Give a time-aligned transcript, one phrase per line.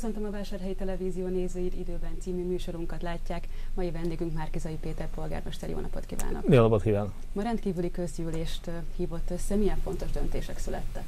[0.00, 3.48] Köszöntöm a Vásárhelyi Televízió nézőit, időben című műsorunkat látják.
[3.74, 6.42] Mai vendégünk Márkizai Péter polgármester, jó napot kívánok!
[6.48, 7.12] Jó napot kívánok!
[7.32, 11.02] Ma rendkívüli közgyűlést hívott össze, milyen fontos döntések születtek?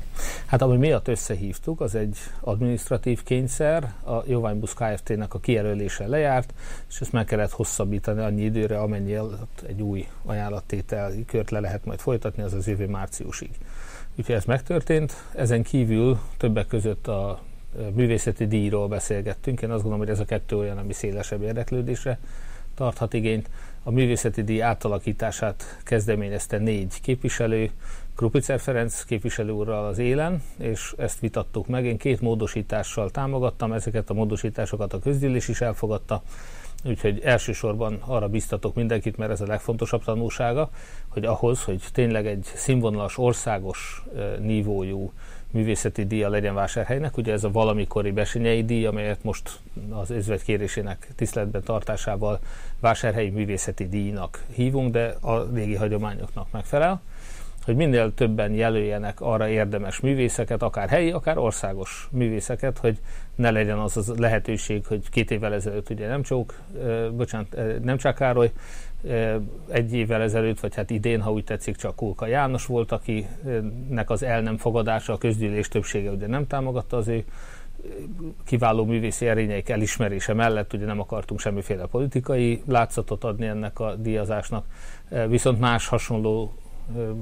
[0.46, 6.54] Hát ami miatt összehívtuk, az egy administratív kényszer, a Jóványbusz Kft-nek a kijelölése lejárt,
[6.88, 9.18] és ezt meg kellett hosszabbítani annyi időre, amennyi
[9.66, 13.50] egy új ajánlattétel kört le lehet majd folytatni, az az jövő márciusig.
[14.16, 17.40] Úgyhogy ez megtörtént, ezen kívül többek között a
[17.94, 19.62] művészeti díjról beszélgettünk.
[19.62, 22.18] Én azt gondolom, hogy ez a kettő olyan, ami szélesebb érdeklődésre
[22.74, 23.50] tarthat igényt.
[23.82, 27.70] A művészeti díj átalakítását kezdeményezte négy képviselő,
[28.16, 31.84] Krupicer Ferenc képviselő úrral az élen, és ezt vitattuk meg.
[31.84, 36.22] Én két módosítással támogattam, ezeket a módosításokat a közgyűlés is elfogadta,
[36.84, 40.70] úgyhogy elsősorban arra biztatok mindenkit, mert ez a legfontosabb tanulsága,
[41.08, 44.04] hogy ahhoz, hogy tényleg egy színvonalas, országos
[44.40, 45.12] nívójú
[45.52, 47.16] művészeti díja legyen Vásárhelynek.
[47.16, 49.58] Ugye ez a valamikori Besenyei díj, amelyet most
[49.90, 52.38] az özvegy kérésének tiszteletben tartásával
[52.80, 57.00] Vásárhelyi művészeti díjnak hívunk, de a régi hagyományoknak megfelel
[57.64, 62.98] hogy minél többen jelöljenek arra érdemes művészeket, akár helyi, akár országos művészeket, hogy
[63.34, 66.60] ne legyen az a lehetőség, hogy két évvel ezelőtt ugye nem csók,
[67.12, 68.52] bocsánat, nem csak Károly,
[69.68, 74.22] egy évvel ezelőtt, vagy hát idén, ha úgy tetszik, csak Kulka János volt, akinek az
[74.22, 77.24] el nem fogadása, a közgyűlés többsége ugye nem támogatta az ő
[78.44, 84.64] kiváló művészi erényeik elismerése mellett ugye nem akartunk semmiféle politikai látszatot adni ennek a díjazásnak,
[85.28, 86.52] viszont más hasonló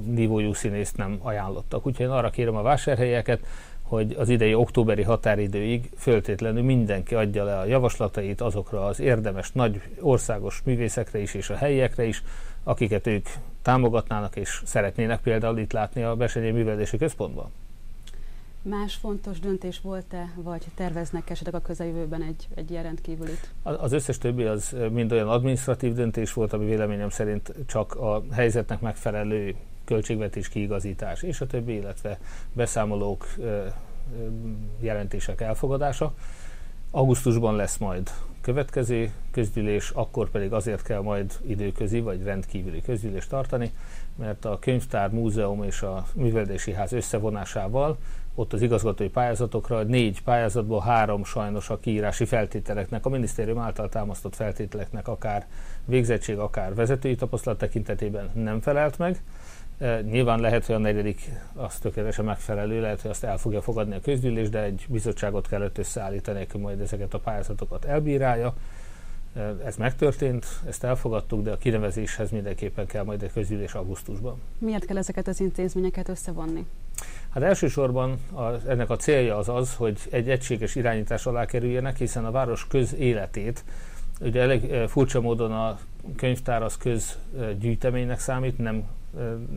[0.05, 1.85] nívójú színészt nem ajánlottak.
[1.85, 3.45] Úgyhogy én arra kérem a vásárhelyeket,
[3.91, 9.81] hogy az idei októberi határidőig föltétlenül mindenki adja le a javaslatait azokra az érdemes nagy
[9.99, 12.23] országos művészekre is és a helyiekre is,
[12.63, 13.27] akiket ők
[13.61, 17.51] támogatnának és szeretnének például itt látni a Besenyei Művelési Központban.
[18.61, 23.49] Más fontos döntés volt-e, vagy terveznek esetleg a közeljövőben egy, egy ilyen rendkívülit?
[23.63, 28.79] Az összes többi az mind olyan administratív döntés volt, ami véleményem szerint csak a helyzetnek
[28.79, 29.55] megfelelő
[29.85, 32.19] költségvetés kiigazítás és a többi, illetve
[32.53, 33.27] beszámolók,
[34.79, 36.13] jelentések elfogadása.
[36.91, 38.11] Augusztusban lesz majd
[38.41, 43.71] következő közgyűlés, akkor pedig azért kell majd időközi vagy rendkívüli közgyűlést tartani,
[44.15, 47.97] mert a könyvtár, múzeum és a művelési ház összevonásával
[48.35, 54.35] ott az igazgatói pályázatokra négy pályázatból három sajnos a kiírási feltételeknek, a minisztérium által támasztott
[54.35, 55.47] feltételeknek akár
[55.85, 59.21] végzettség, akár vezetői tapasztalat tekintetében nem felelt meg.
[60.03, 63.99] Nyilván lehet, hogy a negyedik az tökéletesen megfelelő, lehet, hogy azt el fogja fogadni a
[63.99, 68.53] közgyűlés, de egy bizottságot kellett összeállítani, aki majd ezeket a pályázatokat elbírálja.
[69.65, 74.41] Ez megtörtént, ezt elfogadtuk, de a kinevezéshez mindenképpen kell majd egy közgyűlés augusztusban.
[74.57, 76.65] Miért kell ezeket az intézményeket összevonni?
[77.29, 82.25] Hát elsősorban az, ennek a célja az az, hogy egy egységes irányítás alá kerüljenek, hiszen
[82.25, 83.63] a város közéletét,
[84.19, 85.79] ugye elég furcsa módon a
[86.15, 88.83] könyvtár az közgyűjteménynek számít, nem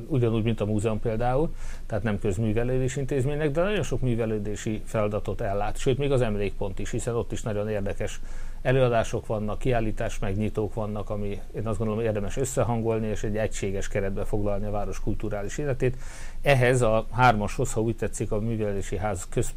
[0.06, 1.54] ugyanúgy, mint a múzeum például,
[1.86, 6.90] tehát nem közművelődési intézménynek, de nagyon sok művelődési feladatot ellát, sőt, még az emlékpont is,
[6.90, 8.20] hiszen ott is nagyon érdekes
[8.62, 14.24] előadások vannak, kiállítás megnyitók vannak, ami én azt gondolom érdemes összehangolni, és egy egységes keretbe
[14.24, 15.96] foglalni a város kulturális életét.
[16.42, 19.54] Ehhez a hármashoz, ha úgy tetszik, a művelési ház köz,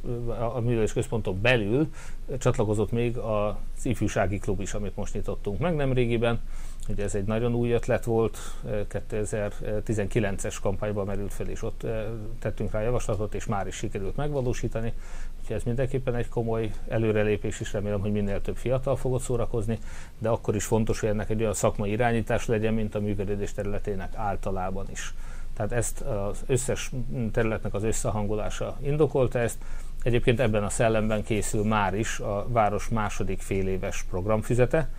[0.54, 1.90] a művelési központok belül
[2.38, 6.40] csatlakozott még az ifjúsági klub is, amit most nyitottunk meg nem régiben,
[6.90, 8.38] Ugye ez egy nagyon új ötlet volt,
[8.68, 11.86] 2019-es kampányban merült fel, és ott
[12.40, 14.94] tettünk rá javaslatot, és már is sikerült megvalósítani.
[15.40, 19.80] Úgyhogy ez mindenképpen egy komoly előrelépés is, remélem, hogy minél több fiatal fogott szórakozni,
[20.18, 24.16] de akkor is fontos, hogy ennek egy olyan szakmai irányítás legyen, mint a művelődés területének
[24.16, 25.14] általában is.
[25.54, 26.92] Tehát ezt az összes
[27.32, 29.58] területnek az összehangolása indokolta ezt.
[30.04, 34.90] Egyébként ebben a szellemben készül már is a város második féléves programfüzete.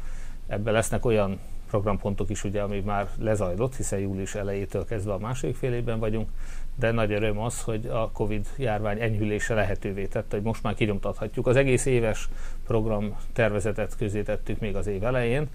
[0.46, 5.56] Ebben lesznek olyan programpontok is, ugye, ami már lezajlott, hiszen július elejétől kezdve a második
[5.56, 6.28] fél vagyunk,
[6.78, 11.46] de nagy öröm az, hogy a Covid járvány enyhülése lehetővé tette, hogy most már kinyomtathatjuk.
[11.46, 12.28] Az egész éves
[12.66, 15.48] program tervezetet közé tettük még az év elején,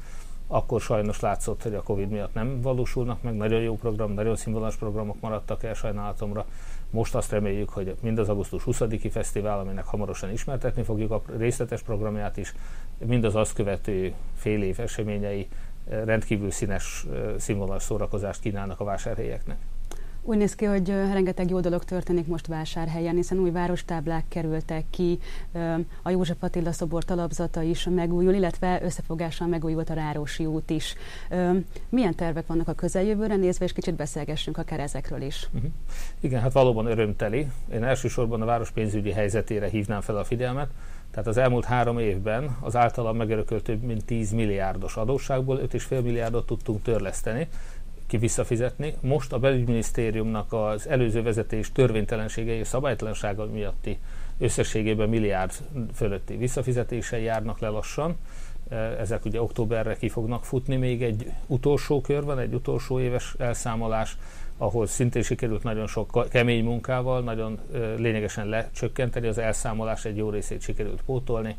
[0.48, 4.76] akkor sajnos látszott, hogy a Covid miatt nem valósulnak meg, nagyon jó program, nagyon színvonalas
[4.76, 6.46] programok maradtak el sajnálatomra.
[6.90, 11.82] Most azt reméljük, hogy mind az augusztus 20-i fesztivál, aminek hamarosan ismertetni fogjuk a részletes
[11.82, 12.54] programját is,
[12.98, 15.48] mind az azt követő fél év eseményei
[15.88, 17.06] rendkívül színes,
[17.38, 19.58] színvonalas szórakozást kínálnak a vásárhelyeknek.
[20.26, 25.20] Úgy néz ki, hogy rengeteg jó dolog történik most vásárhelyen, hiszen új várostáblák kerültek ki,
[26.02, 30.96] a József Attila szobor talapzata is megújul, illetve összefogással megújult a Rárosi út is.
[31.90, 35.50] Milyen tervek vannak a közeljövőre nézve, és kicsit beszélgessünk akár ezekről is.
[35.54, 35.72] Uh-huh.
[36.20, 37.48] Igen, hát valóban örömteli.
[37.74, 40.70] Én elsősorban a város pénzügyi helyzetére hívnám fel a figyelmet.
[41.14, 46.46] Tehát az elmúlt három évben az általam megörökölt több mint 10 milliárdos adósságból 5,5 milliárdot
[46.46, 47.48] tudtunk törleszteni,
[48.08, 48.94] ki visszafizetni.
[49.00, 53.98] Most a belügyminisztériumnak az előző vezetés törvénytelenségei és szabálytalansága miatti
[54.38, 55.52] összességében milliárd
[55.94, 58.16] fölötti visszafizetései járnak le lassan.
[59.00, 64.18] Ezek ugye októberre ki fognak futni, még egy utolsó kör van, egy utolsó éves elszámolás,
[64.58, 67.60] ahol szintén sikerült nagyon sok kemény munkával, nagyon
[67.98, 71.56] lényegesen lecsökkenteni, az elszámolás egy jó részét sikerült pótolni,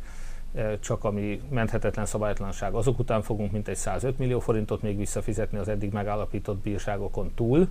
[0.81, 2.75] csak ami menthetetlen szabálytlanság.
[2.75, 7.69] Azok után fogunk mintegy 105 millió forintot még visszafizetni az eddig megállapított bírságokon túl,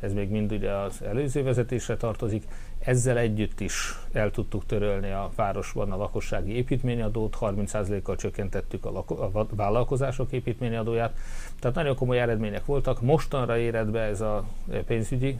[0.00, 2.44] ez még mind ugye az előző vezetésre tartozik.
[2.78, 9.34] Ezzel együtt is el tudtuk törölni a városban a lakossági építményadót, 30%-kal csökkentettük a, lako-
[9.34, 11.16] a vállalkozások építményadóját,
[11.60, 13.00] tehát nagyon komoly eredmények voltak.
[13.00, 14.44] Mostanra éred be ez a
[14.86, 15.38] pénzügyi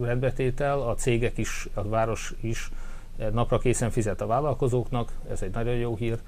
[0.00, 2.70] rendbetétel, a cégek is, a város is
[3.32, 6.18] napra készen fizet a vállalkozóknak, ez egy nagyon jó hír,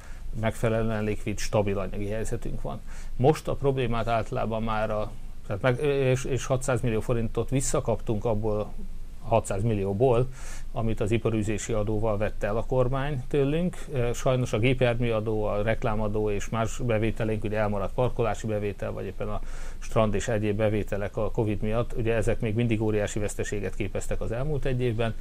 [0.40, 2.80] megfelelően likvid, stabil anyagi helyzetünk van.
[3.16, 5.10] Most a problémát általában már a,
[5.46, 8.72] tehát meg, és, és 600 millió forintot visszakaptunk abból
[9.22, 10.28] 600 millióból,
[10.72, 13.76] amit az iparűzési adóval vette el a kormány tőlünk.
[14.14, 19.40] Sajnos a gépjárműadó, a reklámadó és más bevételénk, ugye elmaradt parkolási bevétel, vagy éppen a
[19.78, 24.32] strand és egyéb bevételek a Covid miatt, ugye ezek még mindig óriási veszteséget képeztek az
[24.32, 25.14] elmúlt egy évben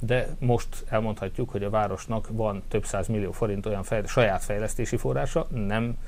[0.00, 4.96] de most elmondhatjuk, hogy a városnak van több száz millió forint olyan fej, saját fejlesztési
[4.96, 5.98] forrása, nem,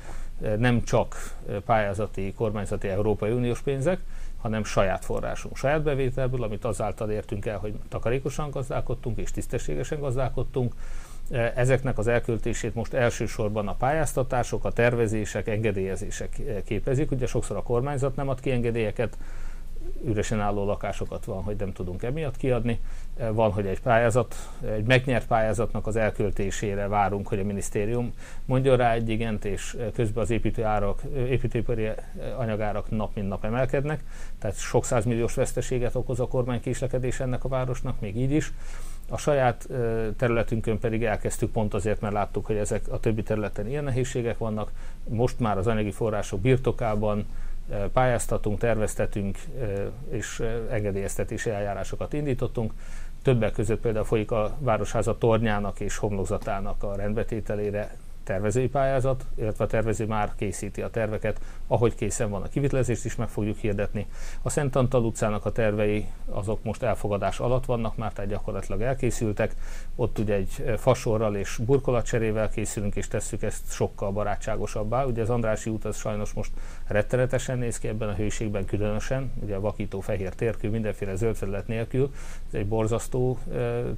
[0.59, 1.35] nem csak
[1.65, 4.01] pályázati, kormányzati Európai Uniós pénzek,
[4.41, 10.75] hanem saját forrásunk, saját bevételből, amit azáltal értünk el, hogy takarékosan gazdálkodtunk és tisztességesen gazdálkodtunk.
[11.55, 17.11] Ezeknek az elköltését most elsősorban a pályáztatások, a tervezések, engedélyezések képezik.
[17.11, 19.19] Ugye sokszor a kormányzat nem ad ki engedélyeket,
[20.05, 22.81] üresen álló lakásokat van, hogy nem tudunk emiatt kiadni.
[23.33, 24.35] Van, hogy egy pályázat,
[24.75, 28.13] egy megnyert pályázatnak az elköltésére várunk, hogy a minisztérium
[28.45, 31.89] mondjon rá egy igent, és közben az építőárak, építőipari
[32.37, 34.05] anyagárak nap mint nap emelkednek,
[34.39, 38.53] tehát sok százmilliós veszteséget okoz a kormány késlekedés ennek a városnak, még így is.
[39.09, 39.69] A saját
[40.17, 44.73] területünkön pedig elkezdtük pont azért, mert láttuk, hogy ezek a többi területen ilyen nehézségek vannak.
[45.09, 47.27] Most már az anyagi források birtokában
[47.93, 49.39] pályáztatunk, terveztetünk
[50.11, 52.73] és engedélyeztetési eljárásokat indítottunk.
[53.23, 59.67] Többek között például folyik a Városháza tornyának és homlokzatának a rendbetételére tervezői pályázat, illetve a
[59.67, 64.07] tervező már készíti a terveket, ahogy készen van a kivitelezést is meg fogjuk hirdetni.
[64.43, 69.55] A Szent Antal utcának a tervei azok most elfogadás alatt vannak, már tehát gyakorlatilag elkészültek.
[69.97, 75.05] Ott ugye egy fasorral és burkolatcserével készülünk, és tesszük ezt sokkal barátságosabbá.
[75.05, 76.51] Ugye az Andrási út az sajnos most
[76.87, 82.13] rettenetesen néz ki ebben a hőségben különösen, ugye a vakító fehér térkő mindenféle zöld nélkül.
[82.49, 83.39] Ez egy borzasztó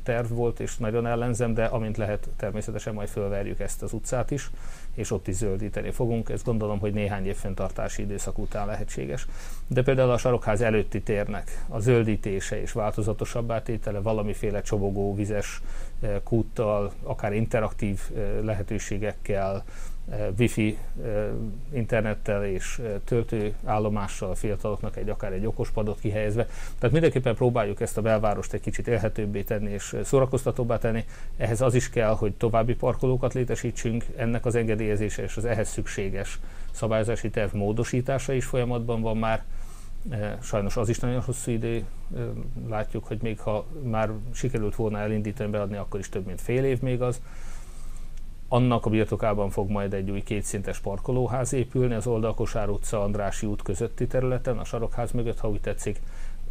[0.02, 4.50] terv volt, és nagyon ellenzem, de amint lehet, természetesen majd fölverjük ezt az utcát is,
[4.98, 6.28] és ott is zöldíteni fogunk.
[6.28, 9.26] Ezt gondolom, hogy néhány év fenntartási időszak után lehetséges.
[9.66, 15.62] De például a sarokház előtti térnek a zöldítése és változatosabbá tétele valamiféle csobogó, vizes
[16.00, 19.64] eh, kúttal, akár interaktív eh, lehetőségekkel, Eh,
[20.38, 20.78] wifi
[21.72, 26.44] internettel és töltőállomással a fiataloknak egy akár egy okospadot kihelyezve.
[26.78, 31.04] Tehát mindenképpen próbáljuk ezt a belvárost egy kicsit élhetőbbé tenni és szórakoztatóbbá tenni.
[31.36, 36.38] Ehhez az is kell, hogy további parkolókat létesítsünk, ennek az engedélyezése és az ehhez szükséges
[36.70, 39.44] szabályozási terv módosítása is folyamatban van már.
[40.42, 41.84] Sajnos az is nagyon hosszú idő,
[42.68, 46.80] látjuk, hogy még ha már sikerült volna elindítani, beadni, akkor is több mint fél év
[46.80, 47.20] még az
[48.48, 53.62] annak a birtokában fog majd egy új kétszintes parkolóház épülni az Oldalkosár utca, Andrási út
[53.62, 56.00] közötti területen, a sarokház mögött, ha úgy tetszik.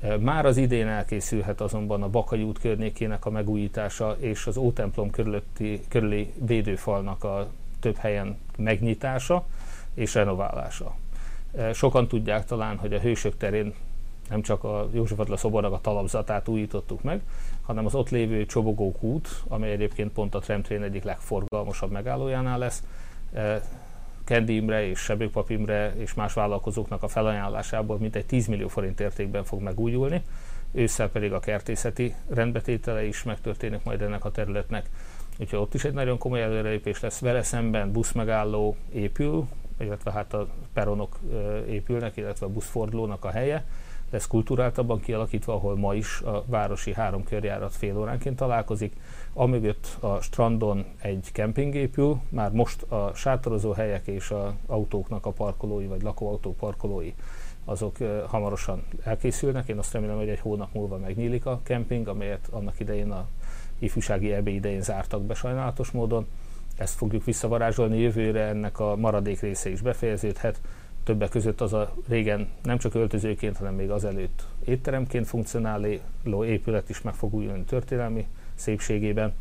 [0.02, 5.10] E, már az idén elkészülhet azonban a Bakai út környékének a megújítása és az Ótemplom
[5.10, 7.48] körülötti, körüli védőfalnak a
[7.80, 9.46] több helyen megnyitása
[9.94, 10.96] és renoválása.
[11.58, 13.74] E, sokan tudják talán, hogy a Hősök terén
[14.30, 17.22] nem csak a József Attila szobornak a talapzatát újítottuk meg,
[17.68, 22.84] hanem az ott lévő Csobogók út, amely egyébként pont a tramtrain egyik legforgalmasabb megállójánál lesz,
[23.34, 23.62] e,
[24.24, 29.44] Kendi Imre és Sebőpap Imre és más vállalkozóknak a felajánlásából mintegy 10 millió forint értékben
[29.44, 30.22] fog megújulni,
[30.72, 34.90] ősszel pedig a kertészeti rendbetétele is megtörténik majd ennek a területnek.
[35.40, 37.20] Úgyhogy ott is egy nagyon komoly előrelépés lesz.
[37.20, 39.48] Vele szemben buszmegálló épül,
[39.80, 43.66] illetve hát a peronok e, épülnek, illetve a buszfordulónak a helye,
[44.10, 48.94] lesz kulturáltabban kialakítva, ahol ma is a városi három körjárat fél óránként találkozik.
[49.34, 55.32] Amögött a strandon egy kemping épül, már most a sátorozó helyek és a autóknak a
[55.32, 57.14] parkolói, vagy lakóautók parkolói
[57.66, 57.98] azok
[58.28, 59.68] hamarosan elkészülnek.
[59.68, 63.28] Én azt remélem, hogy egy hónap múlva megnyílik a kemping, amelyet annak idején a
[63.80, 66.28] ifjúsági ebé idején zártak be sajnálatos módon
[66.78, 70.62] ezt fogjuk visszavarázsolni jövőre, ennek a maradék része is befejeződhet.
[71.08, 77.02] Többek között az a régen nem csak öltözőként, hanem még azelőtt étteremként funkcionáló épület is
[77.02, 79.34] meg fog újulni történelmi szépségében.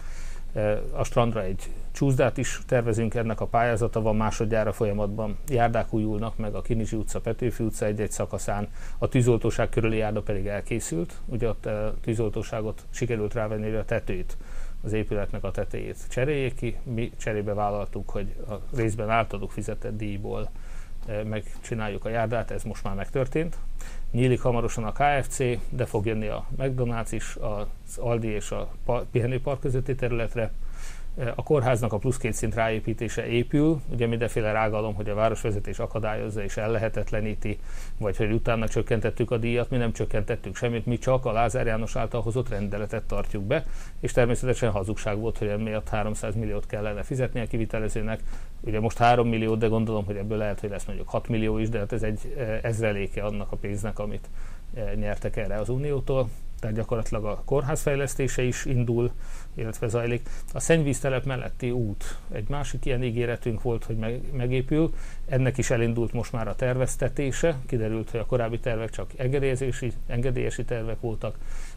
[0.92, 5.36] A strandra egy csúszdát is tervezünk, ennek a pályázata van másodjára folyamatban.
[5.48, 8.68] Járdák újulnak meg a Kinizsi utca, Petőfi utca egy-egy szakaszán,
[8.98, 11.14] a tűzoltóság körüli járda pedig elkészült.
[11.24, 14.36] Ugye ott a tűzoltóságot sikerült rávenni a tetőt,
[14.82, 16.76] az épületnek a tetejét cseréljék ki.
[16.82, 20.50] Mi cserébe vállaltuk, hogy a részben általuk fizetett díjból
[21.24, 23.56] megcsináljuk a járdát, ez most már megtörtént.
[24.10, 28.68] Nyílik hamarosan a KFC, de fog jönni a McDonald's is, az Aldi és a
[29.10, 30.52] pihenőpark közötti területre
[31.34, 36.42] a kórháznak a plusz két szint ráépítése épül, ugye mindenféle rágalom, hogy a városvezetés akadályozza
[36.42, 37.58] és ellehetetleníti,
[37.98, 41.96] vagy hogy utána csökkentettük a díjat, mi nem csökkentettük semmit, mi csak a Lázár János
[41.96, 43.64] által hozott rendeletet tartjuk be,
[44.00, 48.20] és természetesen hazugság volt, hogy emiatt 300 milliót kellene fizetni a kivitelezőnek.
[48.60, 51.68] Ugye most 3 millió, de gondolom, hogy ebből lehet, hogy lesz mondjuk 6 millió is,
[51.68, 54.28] de hát ez egy eh, ezreléke annak a pénznek, amit
[54.74, 56.28] eh, nyertek erre az Uniótól.
[56.60, 59.10] Tehát gyakorlatilag a kórház fejlesztése is indul,
[59.54, 60.28] illetve zajlik.
[60.52, 64.94] A szennyvíztelep melletti út, egy másik ilyen ígéretünk volt, hogy meg, megépül,
[65.26, 70.64] ennek is elindult most már a terveztetése, kiderült, hogy a korábbi tervek csak engedélyezési, engedélyesi
[70.64, 71.36] tervek voltak,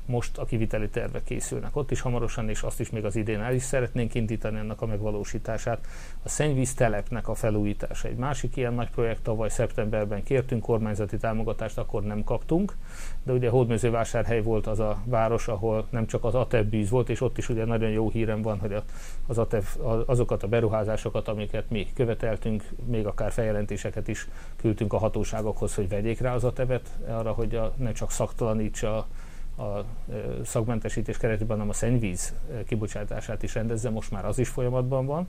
[0.10, 3.54] most a kiviteli tervek készülnek ott is hamarosan, és azt is még az idén el
[3.54, 5.88] is szeretnénk indítani ennek a megvalósítását.
[6.24, 11.78] A szennyvíz telepnek a felújítása egy másik ilyen nagy projekt, tavaly szeptemberben kértünk kormányzati támogatást,
[11.78, 12.76] akkor nem kaptunk,
[13.24, 17.22] de ugye Hódmezővásárhely volt az a város, ahol nem csak az ATEB bűz volt, és
[17.22, 18.76] ott is ugye nagyon jó hírem van, hogy
[19.28, 19.64] az ATEB,
[20.06, 26.20] azokat a beruházásokat, amiket mi követeltünk, még akár feljelentéseket is küldtünk a hatóságokhoz, hogy vegyék
[26.20, 29.08] rá az ATEB-et arra, hogy a, ne csak szaktalanítsa
[29.60, 29.86] a
[30.44, 32.34] szakmentesítés keretében, hanem a szennyvíz
[32.68, 35.28] kibocsátását is rendezze, most már az is folyamatban van.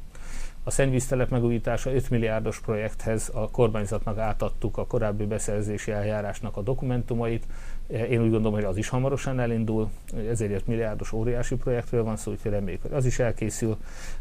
[0.64, 7.46] A szennyvíztelep megújítása 5 milliárdos projekthez a kormányzatnak átadtuk a korábbi beszerzési eljárásnak a dokumentumait.
[7.87, 9.90] Én úgy gondolom, hogy az is hamarosan elindul,
[10.28, 13.76] ezért 5 milliárdos óriási projektről van szó, úgyhogy reméljük, hogy az is elkészül.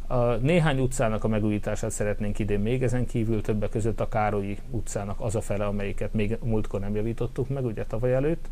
[0.07, 5.19] A néhány utcának a megújítását szeretnénk idén még ezen kívül, többek között a Károlyi utcának
[5.19, 8.49] az a fele, amelyiket még múltkor nem javítottuk meg, ugye tavaly előtt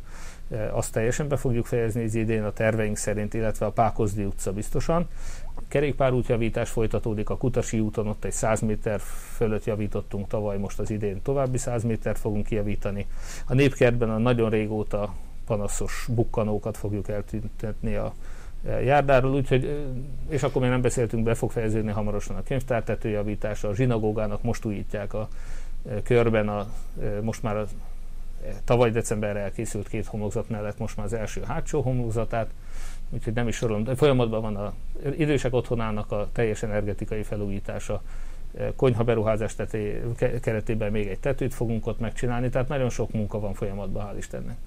[0.72, 5.08] azt teljesen be fogjuk fejezni az idén a terveink szerint, illetve a Pákozdi utca biztosan.
[5.68, 9.00] Kerékpárútjavítás folytatódik a Kutasi úton, ott egy 100 méter
[9.36, 13.06] fölött javítottunk tavaly, most az idén további 100 métert fogunk kijavítani.
[13.46, 15.14] A népkertben a nagyon régóta
[15.46, 18.14] panaszos bukkanókat fogjuk eltüntetni a
[18.84, 19.88] járdáról, úgyhogy,
[20.30, 25.14] és akkor még nem beszéltünk, be fog fejeződni hamarosan a könyvtártetőjavítása, a zsinagógának most újítják
[25.14, 25.28] a
[26.04, 26.68] körben, a,
[27.22, 27.66] most már a
[28.64, 32.50] tavaly decemberre elkészült két homlokzat mellett most már az első hátsó homlokzatát,
[33.10, 34.74] úgyhogy nem is sorolom, de folyamatban van a
[35.18, 38.02] idősek otthonának a teljes energetikai felújítása,
[38.76, 39.56] konyha beruházás
[40.42, 44.58] keretében még egy tetőt fogunk ott megcsinálni, tehát nagyon sok munka van folyamatban, hál' Istennek.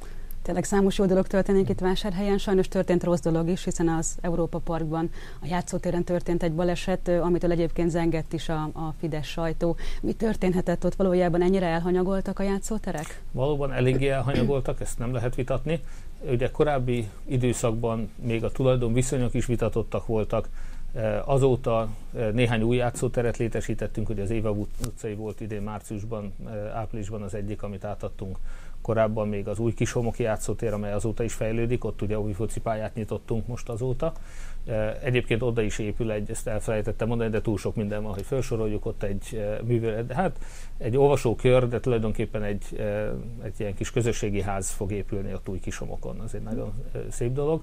[0.42, 4.58] Tényleg számos jó dolog történik itt vásárhelyen, sajnos történt rossz dolog is, hiszen az Európa
[4.58, 9.76] Parkban a játszótéren történt egy baleset, amitől egyébként zengett is a, a Fidesz sajtó.
[10.02, 11.42] Mi történhetett ott valójában?
[11.42, 13.22] Ennyire elhanyagoltak a játszóterek?
[13.32, 15.80] Valóban eléggé elhanyagoltak, ezt nem lehet vitatni.
[16.30, 20.48] Ugye korábbi időszakban még a tulajdon viszonyok is vitatottak voltak,
[21.24, 21.88] Azóta
[22.32, 24.50] néhány új játszóteret létesítettünk, hogy az Éva
[24.86, 26.32] utcai volt idén márciusban,
[26.74, 28.38] áprilisban az egyik, amit átadtunk
[28.82, 33.46] korábban még az új Kishomoki játszótér, amely azóta is fejlődik, ott ugye új focipályát nyitottunk
[33.46, 34.12] most azóta.
[35.02, 38.86] Egyébként oda is épül egy, ezt elfelejtettem mondani, de túl sok minden van, hogy felsoroljuk,
[38.86, 40.38] ott egy művelet, hát
[40.78, 42.64] egy olvasókör, de tulajdonképpen egy,
[43.42, 46.72] egy ilyen kis közösségi ház fog épülni ott új Kisomokon, az egy nagyon
[47.10, 47.62] szép dolog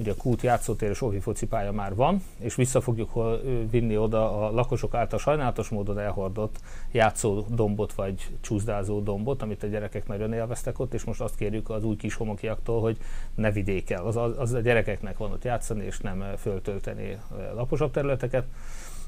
[0.00, 3.10] ugye a Kút játszótér és Ovi focipálya már van, és vissza fogjuk
[3.70, 6.56] vinni oda a lakosok által sajnálatos módon elhordott
[6.92, 11.70] játszó dombot vagy csúszdázó dombot, amit a gyerekek nagyon élveztek ott, és most azt kérjük
[11.70, 12.96] az új kis homokiaktól, hogy
[13.34, 14.06] ne vigyék el.
[14.06, 17.18] Az, az a gyerekeknek van ott játszani, és nem föltölteni
[17.54, 18.44] laposabb területeket.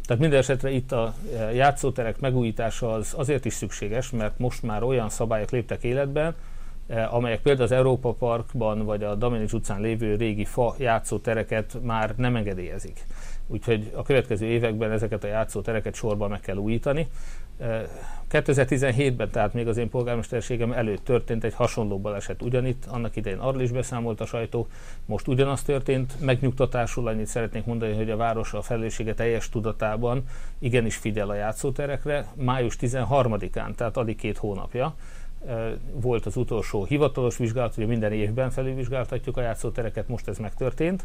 [0.05, 1.15] Tehát minden esetre itt a
[1.53, 6.35] játszóterek megújítása az azért is szükséges, mert most már olyan szabályok léptek életben,
[7.11, 12.37] amelyek például az Európa Parkban vagy a Daminics utcán lévő régi fa játszótereket már nem
[12.37, 13.07] engedélyezik.
[13.47, 17.09] Úgyhogy a következő években ezeket a játszótereket sorban meg kell újítani.
[18.31, 23.39] 2017-ben, eh, tehát még az én polgármesterségem előtt történt egy hasonló baleset ugyanitt, annak idején
[23.39, 24.67] arról is beszámolt a sajtó,
[25.07, 30.25] most ugyanaz történt, megnyugtatásul annyit szeretnék mondani, hogy a város a felelőssége teljes tudatában
[30.59, 34.95] igenis figyel a játszóterekre, május 13-án, tehát alig két hónapja,
[35.93, 41.05] volt az utolsó hivatalos vizsgálat, ugye minden évben felülvizsgáltatjuk a játszótereket, most ez megtörtént,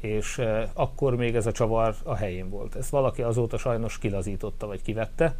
[0.00, 2.76] és akkor még ez a csavar a helyén volt.
[2.76, 5.36] Ezt valaki azóta sajnos kilazította, vagy kivette.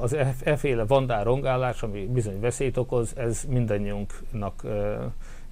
[0.00, 4.62] Az efféle vandál rongálás, ami bizony veszélyt okoz, ez mindannyiunknak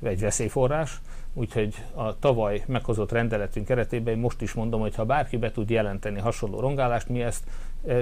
[0.03, 1.01] egy veszélyforrás,
[1.35, 6.21] úgyhogy a tavaly meghozott rendeletünk keretében most is mondom, hogy ha bárki be tud jelenteni
[6.21, 7.45] hasonló rongálást, mi ezt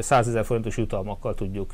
[0.00, 1.72] 100 ezer forintos jutalmakkal tudjuk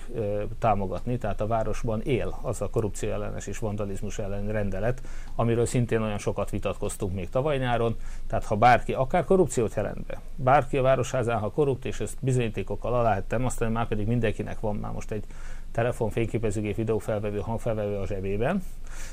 [0.58, 5.02] támogatni, tehát a városban él az a korrupció ellenes és vandalizmus ellen rendelet,
[5.34, 7.96] amiről szintén olyan sokat vitatkoztunk még tavaly nyáron,
[8.26, 12.94] tehát ha bárki akár korrupciót jelent be, bárki a városházán, ha korrupt, és ezt bizonyítékokkal
[12.94, 15.24] alá lehet támasztani, már pedig mindenkinek van már most egy
[15.72, 18.62] telefon, fényképezőgép, videófelvevő, hangfelvevő a zsebében.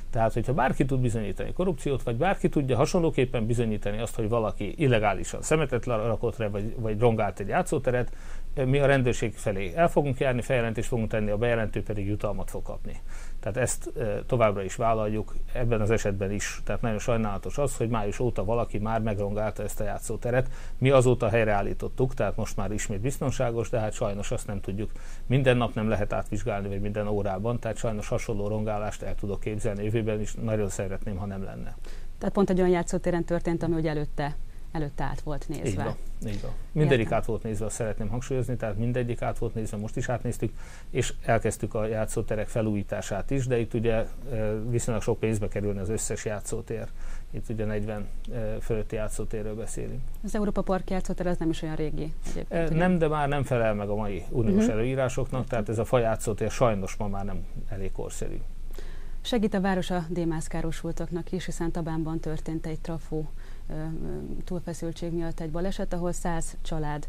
[0.09, 5.41] Tehát, hogyha bárki tud bizonyítani korrupciót, vagy bárki tudja hasonlóképpen bizonyítani azt, hogy valaki illegálisan
[5.41, 8.11] szemetet rakott rá, vagy, vagy rongált egy játszóteret,
[8.65, 12.61] mi a rendőrség felé el fogunk járni, feljelentést fogunk tenni, a bejelentő pedig jutalmat fog
[12.61, 13.01] kapni.
[13.45, 13.91] Tehát ezt
[14.25, 16.61] továbbra is vállaljuk, ebben az esetben is.
[16.63, 20.49] Tehát nagyon sajnálatos az, hogy május óta valaki már megrongálta ezt a játszóteret.
[20.77, 24.91] Mi azóta helyreállítottuk, tehát most már ismét biztonságos, de hát sajnos azt nem tudjuk.
[25.25, 29.83] Minden nap nem lehet átvizsgálni, vagy minden órában, tehát sajnos hasonló rongálást el tudok képzelni
[29.83, 31.75] jövőben is, nagyon szeretném, ha nem lenne.
[32.17, 34.35] Tehát pont egy olyan játszótéren történt, ami hogy előtte
[34.75, 35.67] előtte át volt nézve.
[35.67, 35.95] Így van,
[36.27, 36.51] így van.
[36.71, 40.53] Mindegyik át volt nézve, azt szeretném hangsúlyozni, tehát mindegyik át volt nézve, most is átnéztük,
[40.89, 44.05] és elkezdtük a játszóterek felújítását is, de itt ugye
[44.69, 46.87] viszonylag sok pénzbe kerülne az összes játszótér.
[47.31, 48.07] Itt ugye 40
[48.61, 50.01] fölötti játszótérről beszélünk.
[50.23, 52.13] Az Európa Park játszótér az nem is olyan régi.
[52.29, 54.71] Egyébként, nem, de már nem felel meg a mai uniós uh-huh.
[54.71, 58.37] előírásoknak, tehát ez a fajátszótér sajnos ma már nem elég korszerű.
[59.21, 63.29] Segít a város a démászkárosultaknak is, hiszen Tabánban történt egy trafó
[64.43, 67.07] túlfeszültség miatt egy baleset, ahol száz család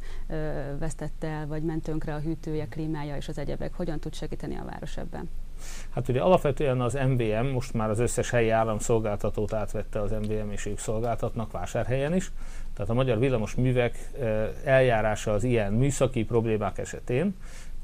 [0.79, 3.75] vesztette el, vagy ment tönkre a hűtője, klímája és az egyebek.
[3.75, 5.29] Hogyan tud segíteni a város ebben?
[5.91, 10.67] Hát ugye alapvetően az MVM most már az összes helyi államszolgáltatót átvette az MVM, és
[10.67, 12.33] ők szolgáltatnak vásárhelyen is.
[12.75, 14.11] Tehát a Magyar Villamos Művek
[14.65, 17.35] eljárása az ilyen műszaki problémák esetén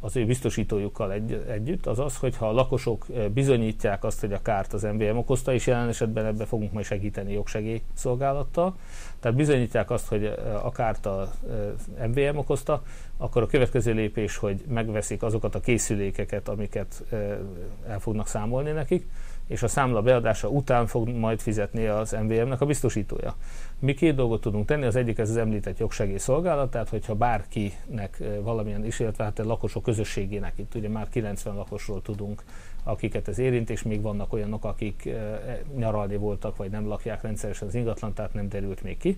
[0.05, 4.43] az ő biztosítójukkal egy, együtt, az az, hogyha a lakosok eh, bizonyítják azt, hogy a
[4.43, 8.77] kárt az MVM okozta, és jelen esetben ebbe fogunk majd segíteni jogsegély szolgálattal,
[9.21, 11.31] tehát bizonyítják azt, hogy eh, a kárt a
[12.07, 12.83] MVM eh, okozta,
[13.17, 17.05] akkor a következő lépés, hogy megveszik azokat a készülékeket, amiket
[17.89, 19.07] el fognak számolni nekik,
[19.47, 23.35] és a számla beadása után fog majd fizetni az MVM-nek a biztosítója.
[23.83, 28.85] Mi két dolgot tudunk tenni, az egyik ez az említett jogsegélyszolgálat, tehát hogyha bárkinek valamilyen
[28.85, 32.43] is, illetve hát a lakosok közösségének, itt ugye már 90 lakosról tudunk,
[32.83, 35.09] akiket ez érint, és még vannak olyanok, akik
[35.77, 39.17] nyaralni voltak, vagy nem lakják rendszeresen az ingatlan, tehát nem derült még ki.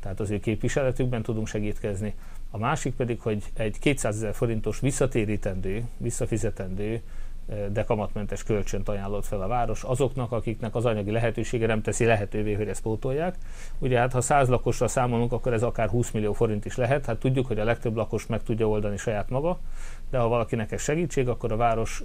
[0.00, 2.14] Tehát az ő képviseletükben tudunk segítkezni.
[2.50, 7.02] A másik pedig, hogy egy 200 ezer forintos visszatérítendő, visszafizetendő
[7.72, 12.52] de kamatmentes kölcsönt ajánlott fel a város azoknak, akiknek az anyagi lehetősége nem teszi lehetővé,
[12.52, 13.36] hogy ezt pótolják.
[13.78, 17.06] Ugye hát ha 100 lakosra számolunk, akkor ez akár 20 millió forint is lehet.
[17.06, 19.58] Hát tudjuk, hogy a legtöbb lakos meg tudja oldani saját maga,
[20.10, 22.02] de ha valakinek ez segítség, akkor a város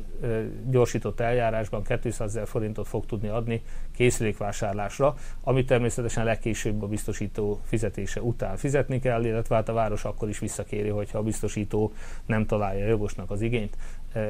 [0.69, 3.61] gyorsított eljárásban 200 ezer forintot fog tudni adni
[3.95, 10.29] készülékvásárlásra, amit természetesen legkésőbb a biztosító fizetése után fizetni kell, illetve hát a város akkor
[10.29, 11.93] is visszakéri, hogyha a biztosító
[12.25, 13.77] nem találja jogosnak az igényt.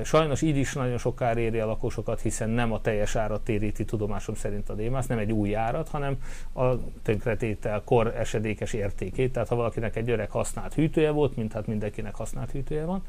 [0.03, 3.85] Sajnos így is nagyon sok kár éri a lakosokat, hiszen nem a teljes árat téríti
[3.85, 6.17] tudomásom szerint a démász, nem egy új árat, hanem
[6.53, 6.63] a
[7.03, 9.33] tönkretétel kor esedékes értékét.
[9.33, 13.03] Tehát ha valakinek egy öreg használt hűtője volt, mint hát mindenkinek használt hűtője van,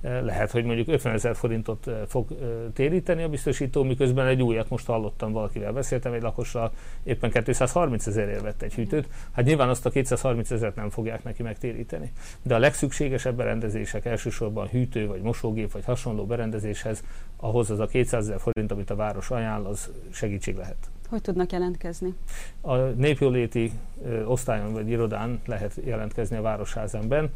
[0.00, 2.28] lehet, hogy mondjuk 50 ezer forintot fog
[2.74, 8.42] téríteni a biztosító, miközben egy újat most hallottam, valakivel beszéltem, egy lakossal éppen 230 ezerért
[8.42, 9.08] vett egy hűtőt.
[9.32, 12.12] Hát nyilván azt a 230 ezeret nem fogják neki megtéríteni.
[12.42, 17.04] De a legszükségesebb berendezések elsősorban hűtő, vagy mosógép, vagy hasonló berendezéshez,
[17.36, 20.76] ahhoz az a 200 ezer forint, amit a város ajánl, az segítség lehet.
[21.08, 22.14] Hogy tudnak jelentkezni?
[22.60, 23.72] A népjóléti
[24.24, 27.30] osztályon vagy irodán lehet jelentkezni a városházemben.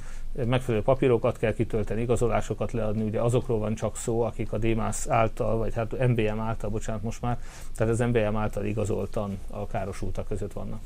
[0.44, 5.56] Megfelelő papírokat kell kitölteni, igazolásokat leadni, ugye azokról van csak szó, akik a DMAS által,
[5.56, 7.38] vagy hát MBM által, bocsánat most már,
[7.76, 10.80] tehát az MBM által igazoltan a károsultak között vannak.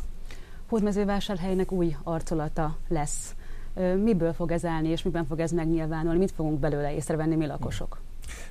[0.69, 3.35] Hódmezővásárhelynek új arcolata lesz.
[4.03, 6.19] Miből fog ez állni, és miben fog ez megnyilvánulni?
[6.19, 8.01] Mit fogunk belőle észrevenni mi lakosok?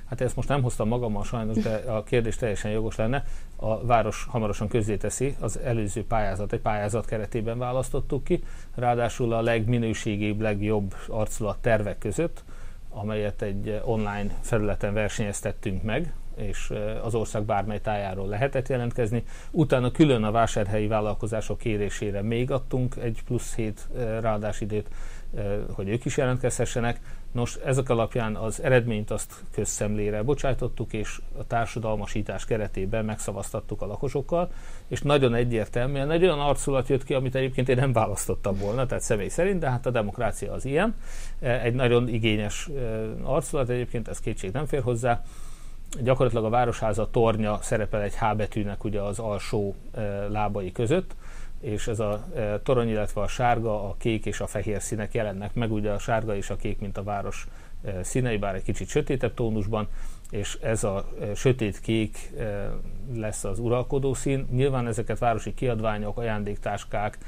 [0.08, 3.24] Hát ezt most nem hoztam magammal sajnos, de a kérdés teljesen jogos lenne.
[3.56, 10.40] A város hamarosan közzéteszi, az előző pályázat, egy pályázat keretében választottuk ki, ráadásul a legminőségibb,
[10.40, 12.44] legjobb arculat tervek között,
[12.90, 19.24] amelyet egy online felületen versenyeztettünk meg, és az ország bármely tájáról lehetett jelentkezni.
[19.50, 23.88] Utána külön a vásárhelyi vállalkozások kérésére még adtunk egy plusz hét
[24.20, 24.88] ráadásidőt,
[25.72, 27.00] hogy ők is jelentkezhessenek.
[27.36, 34.50] Nos, ezek alapján az eredményt azt közszemlére bocsájtottuk, és a társadalmasítás keretében megszavaztattuk a lakosokkal,
[34.88, 39.02] és nagyon egyértelműen egy olyan arculat jött ki, amit egyébként én nem választottam volna, tehát
[39.04, 40.94] személy szerint, de hát a demokrácia az ilyen.
[41.40, 42.68] Egy nagyon igényes
[43.22, 45.22] arculat egyébként, ez kétség nem fér hozzá.
[46.02, 49.74] Gyakorlatilag a Városháza tornya szerepel egy H betűnek ugye az alsó
[50.28, 51.14] lábai között,
[51.66, 55.54] és ez a e, torony, illetve a sárga, a kék és a fehér színek jelennek
[55.54, 57.46] meg, ugye a sárga és a kék, mint a város
[57.84, 59.88] e, színei, bár egy kicsit sötétebb tónusban,
[60.30, 62.70] és ez a e, sötét kék e,
[63.14, 64.46] lesz az uralkodó szín.
[64.50, 67.18] Nyilván ezeket városi kiadványok, ajándéktáskák,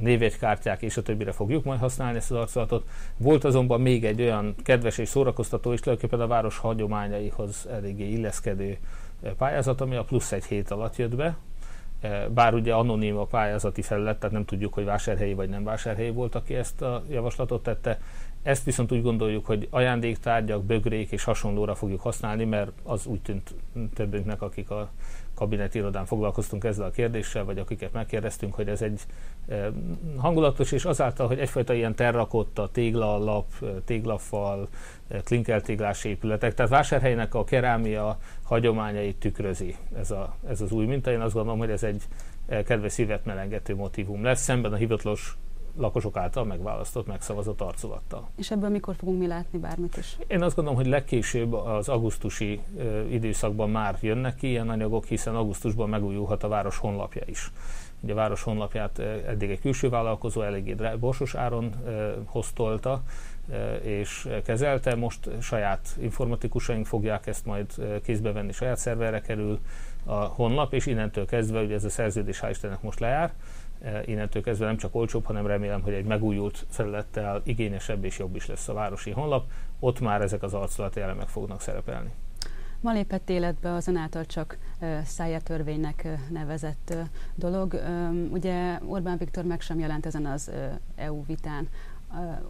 [0.00, 2.86] névjegykártyák és a többire fogjuk majd használni ezt az arculatot.
[3.16, 8.78] Volt azonban még egy olyan kedves és szórakoztató és tulajdonképpen a város hagyományaihoz eléggé illeszkedő
[9.36, 11.36] pályázat, ami a plusz egy hét alatt jött be,
[12.34, 16.34] bár ugye anonim a pályázati felület, tehát nem tudjuk, hogy vásárhelyi vagy nem vásárhelyi volt,
[16.34, 17.98] aki ezt a javaslatot tette.
[18.42, 23.54] Ezt viszont úgy gondoljuk, hogy ajándéktárgyak, bögrék és hasonlóra fogjuk használni, mert az úgy tűnt
[23.94, 24.90] többünknek, akik a
[25.34, 29.00] kabinet irodán foglalkoztunk ezzel a kérdéssel, vagy akiket megkérdeztünk, hogy ez egy
[29.48, 29.66] eh,
[30.16, 34.68] hangulatos, és azáltal, hogy egyfajta ilyen terrakotta, téglalap, eh, téglafal,
[35.24, 41.10] klinkeltéglás épületek, tehát vásárhelynek a kerámia hagyományait tükrözi ez, a, ez az új minta.
[41.10, 42.02] Én azt gondolom, hogy ez egy
[42.64, 45.36] kedves szívet melengető motivum lesz, szemben a hivatalos
[45.76, 48.28] lakosok által megválasztott, megszavazott arculattal.
[48.36, 50.16] És ebből mikor fogunk mi látni bármit is?
[50.26, 55.34] Én azt gondolom, hogy legkésőbb az augusztusi ö, időszakban már jönnek ki ilyen anyagok, hiszen
[55.34, 57.50] augusztusban megújulhat a város honlapja is.
[58.00, 63.02] Ugye a város honlapját eddig egy külső vállalkozó eléggé borsos áron ö, hoztolta,
[63.82, 64.94] és kezelte.
[64.94, 67.66] Most saját informatikusaink fogják ezt majd
[68.02, 69.58] kézbe venni, saját szerverre kerül
[70.04, 73.32] a honlap, és innentől kezdve, ugye ez a szerződés hál' Istennek most lejár,
[73.82, 78.34] Eh, innentől kezdve nem csak olcsóbb, hanem remélem, hogy egy megújult felülettel igényesebb és jobb
[78.34, 79.50] is lesz a városi honlap.
[79.80, 82.10] Ott már ezek az arculati elemek fognak szerepelni.
[82.80, 84.58] Ma lépett életbe az által csak
[85.04, 86.94] Szájer törvénynek nevezett
[87.34, 87.82] dolog.
[88.30, 90.50] Ugye Orbán Viktor meg sem jelent ezen az
[90.94, 91.68] EU vitán.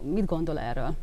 [0.01, 0.95] Mit gondol erről?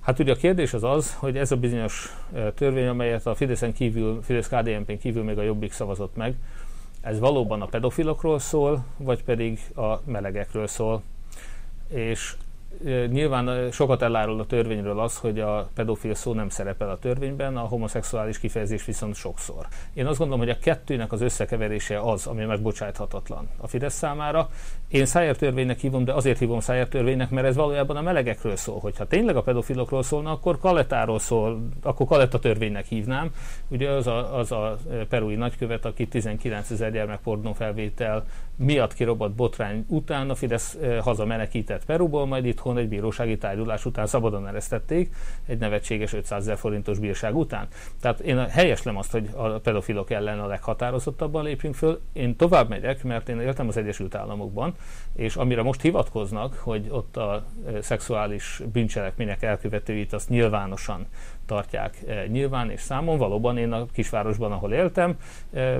[0.00, 2.16] Hát ugye a kérdés az az, hogy ez a bizonyos
[2.54, 6.34] törvény, amelyet a Fideszen kívül, Fidesz-KDNP-n kívül még a Jobbik szavazott meg,
[7.00, 11.02] ez valóban a pedofilokról szól, vagy pedig a melegekről szól.
[11.88, 12.36] És
[13.08, 17.60] Nyilván sokat elárul a törvényről az, hogy a pedofil szó nem szerepel a törvényben, a
[17.60, 19.66] homoszexuális kifejezés viszont sokszor.
[19.94, 24.48] Én azt gondolom, hogy a kettőnek az összekeverése az, ami megbocsáthatatlan a Fidesz számára.
[24.88, 28.78] Én Szájer törvénynek hívom, de azért hívom Szájer törvénynek, mert ez valójában a melegekről szól.
[28.78, 33.30] Hogyha tényleg a pedofilokról szólna, akkor Kalettáról szól, akkor Kaletta törvénynek hívnám.
[33.68, 34.76] Ugye az a, az a
[35.08, 38.24] perui nagykövet, aki 19 ezer gyermekpornó felvétel
[38.56, 44.06] miatt kirobott botrány után a Fidesz hazamenekített Peruból, majd itt itthon egy bírósági tárgyalás után
[44.06, 45.14] szabadon eresztették,
[45.46, 47.66] egy nevetséges 500 ezer forintos bírság után.
[48.00, 52.00] Tehát én helyeslem azt, hogy a pedofilok ellen a leghatározottabban lépjünk föl.
[52.12, 54.74] Én tovább megyek, mert én éltem az Egyesült Államokban,
[55.14, 57.44] és amire most hivatkoznak, hogy ott a
[57.80, 61.06] szexuális bűncselekmények elkövetőit azt nyilvánosan
[61.46, 61.96] tartják
[62.28, 63.18] nyilván és számon.
[63.18, 65.16] Valóban én a kisvárosban, ahol éltem,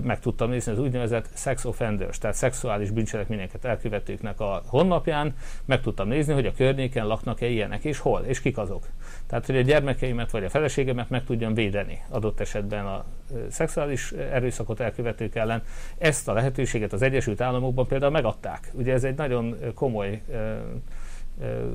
[0.02, 6.08] meg tudtam nézni az úgynevezett sex offenders, tehát szexuális bűncselekményeket elkövetőknek a honlapján, meg tudtam
[6.08, 8.86] nézni, hogy a környéken laknak-e ilyenek, és hol, és kik azok.
[9.26, 13.04] Tehát, hogy a gyermekeimet vagy a feleségemet meg tudjam védeni adott esetben a
[13.48, 15.62] szexuális erőszakot elkövetők ellen.
[15.98, 18.70] Ezt a lehetőséget az Egyesült Államokban például megadták.
[18.72, 20.22] Ugye ez egy nagyon komoly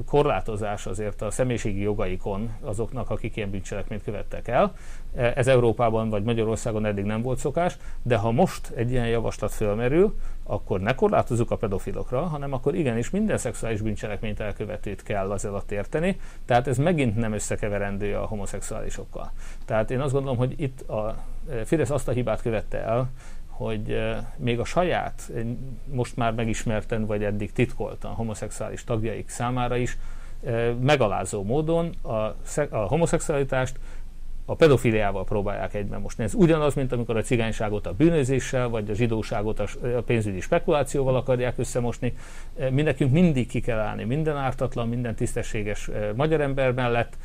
[0.05, 4.73] korlátozás azért a személyiségi jogaikon azoknak, akik ilyen bűncselekményt követtek el.
[5.13, 10.15] Ez Európában vagy Magyarországon eddig nem volt szokás, de ha most egy ilyen javaslat fölmerül,
[10.43, 15.71] akkor ne korlátozzuk a pedofilokra, hanem akkor igenis minden szexuális bűncselekményt elkövetőt kell az alatt
[15.71, 19.31] érteni, tehát ez megint nem összekeverendő a homoszexuálisokkal.
[19.65, 21.15] Tehát én azt gondolom, hogy itt a
[21.65, 23.09] Fidesz azt a hibát követte el,
[23.51, 23.99] hogy
[24.37, 25.31] még a saját,
[25.85, 29.97] most már megismerten vagy eddig titkoltan homoszexuális tagjaik számára is
[30.81, 32.35] megalázó módon a,
[32.69, 33.79] a homoszexualitást
[34.45, 36.23] a pedofiliával próbálják egyben mosni.
[36.23, 39.67] Ez ugyanaz, mint amikor a cigányságot a bűnözéssel, vagy a zsidóságot a
[40.05, 42.13] pénzügyi spekulációval akarják összemosni.
[42.69, 47.17] Mi mindig ki kell állni minden ártatlan, minden tisztességes magyar ember mellett,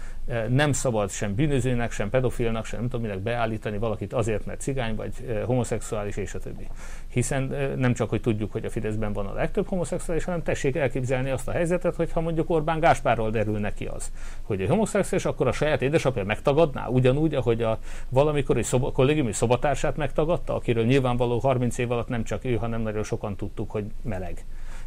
[0.49, 4.95] nem szabad sem bűnözőnek, sem pedofilnak, sem nem tudom minek beállítani valakit azért, mert cigány
[4.95, 5.13] vagy
[5.45, 6.67] homoszexuális és a többi.
[7.09, 11.31] Hiszen nem csak, hogy tudjuk, hogy a Fideszben van a legtöbb homoszexuális, hanem tessék elképzelni
[11.31, 14.13] azt a helyzetet, hogy ha mondjuk Orbán Gáspárról derül neki az,
[14.43, 19.33] hogy egy homoszexuális, akkor a saját édesapja megtagadná, ugyanúgy, ahogy a valamikor egy szoba, kollégiumi
[19.33, 23.85] szobatársát megtagadta, akiről nyilvánvaló 30 év alatt nem csak ő, hanem nagyon sokan tudtuk, hogy
[24.03, 24.45] meleg.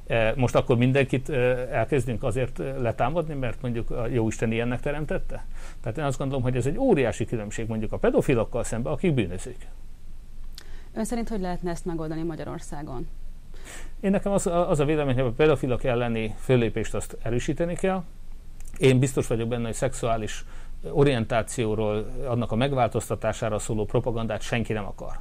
[0.10, 1.34] E, most akkor mindenkit e,
[1.72, 5.45] elkezdünk azért e, letámadni, mert mondjuk a Jóisten ilyennek teremtette?
[5.82, 9.67] Tehát én azt gondolom, hogy ez egy óriási különbség mondjuk a pedofilokkal szemben, akik bűnözők.
[10.93, 13.08] Ön szerint hogy lehetne ezt megoldani Magyarországon?
[14.00, 18.04] Én nekem az, az a vélemény, hogy a pedofilok elleni föllépést azt erősíteni kell.
[18.78, 20.45] Én biztos vagyok benne, hogy szexuális
[20.91, 25.19] orientációról, annak a megváltoztatására szóló propagandát senki nem akar.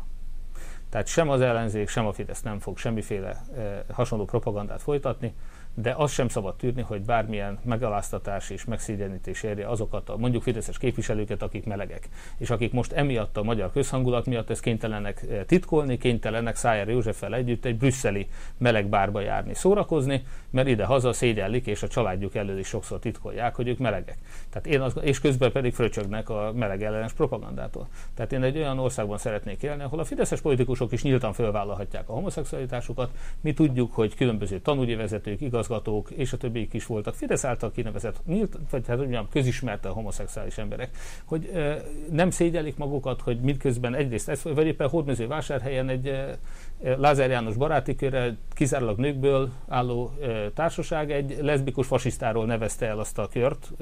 [0.90, 5.34] Tehát sem az ellenzék, sem a Fidesz nem fog semmiféle e, hasonló propagandát folytatni
[5.82, 10.78] de azt sem szabad tűrni, hogy bármilyen megaláztatás és megszégyenítés érje azokat a mondjuk fideszes
[10.78, 15.98] képviselőket, akik melegek, és akik most emiatt a magyar közhangulat miatt ezt kénytelenek eh, titkolni,
[15.98, 21.88] kénytelenek Szájer Józseffel együtt egy brüsszeli meleg bárba járni, szórakozni, mert ide-haza szégyellik, és a
[21.88, 24.18] családjuk elől is sokszor titkolják, hogy ők melegek.
[24.50, 27.88] Tehát én az, és közben pedig fröcsögnek a meleg ellenes propagandától.
[28.14, 32.12] Tehát én egy olyan országban szeretnék élni, ahol a fideszes politikusok is nyíltan fölvállalhatják a
[32.12, 33.10] homoszexualitásukat.
[33.40, 37.14] Mi tudjuk, hogy különböző tanúgyi vezetők, igaz igazgatók és a többiek is voltak.
[37.14, 40.90] Fidesz által kinevezett, nyílt, vagy hát mondjam, közismerte a homoszexuális emberek,
[41.24, 41.50] hogy
[42.10, 46.38] nem szégyelik magukat, hogy miközben egyrészt ez, vagy éppen Hódmezővásárhelyen egy e,
[46.80, 50.10] Lázár János baráti körre kizárólag nőkből álló
[50.54, 53.72] társaság egy leszbikus fasisztáról nevezte el azt a kört,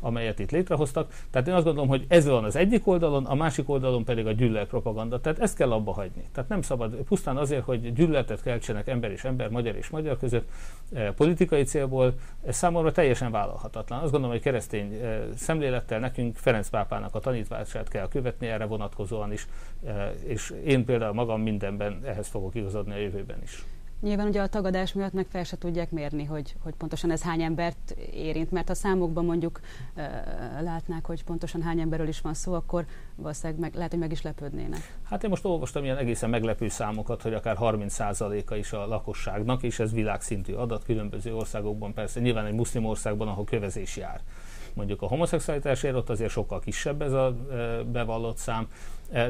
[0.00, 1.12] amelyet itt létrehoztak.
[1.30, 4.32] Tehát én azt gondolom, hogy ez van az egyik oldalon, a másik oldalon pedig a
[4.32, 5.20] gyűlölet propaganda.
[5.20, 6.24] Tehát ezt kell abba hagyni.
[6.32, 10.48] Tehát nem szabad pusztán azért, hogy gyűlöletet keltsenek ember és ember, magyar és magyar között,
[11.16, 12.14] politikai célból,
[12.46, 13.98] ez számomra teljesen vállalhatatlan.
[13.98, 15.00] Azt gondolom, hogy keresztény
[15.36, 19.46] szemlélettel nekünk Ferenc pápának a tanítvását kell követni erre vonatkozóan is,
[20.24, 23.64] és én például magam mindenben ehhez fogok igazodni a jövőben is.
[24.00, 27.42] Nyilván ugye a tagadás miatt meg fel se tudják mérni, hogy, hogy pontosan ez hány
[27.42, 29.60] embert érint, mert ha számokban mondjuk
[29.96, 30.04] uh,
[30.62, 32.84] látnák, hogy pontosan hány emberről is van szó, akkor
[33.16, 34.98] valószínűleg meg, lehet, hogy meg is lepődnének.
[35.02, 39.78] Hát én most olvastam ilyen egészen meglepő számokat, hogy akár 30%-a is a lakosságnak, és
[39.78, 44.20] ez világszintű adat különböző országokban, persze nyilván egy muszlim országban, ahol kövezés jár.
[44.74, 47.36] Mondjuk a homoszexualitásért ott azért sokkal kisebb ez a
[47.92, 48.68] bevallott szám,